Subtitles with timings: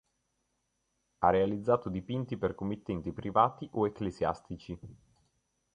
[1.19, 4.79] Ha realizzato dipinti per committenti privati o ecclesiastici.